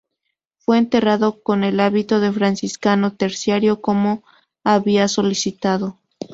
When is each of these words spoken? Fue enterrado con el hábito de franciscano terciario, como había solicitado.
Fue 0.57 0.79
enterrado 0.79 1.43
con 1.43 1.63
el 1.63 1.79
hábito 1.79 2.19
de 2.19 2.31
franciscano 2.33 3.13
terciario, 3.15 3.81
como 3.81 4.23
había 4.63 5.07
solicitado. 5.07 5.99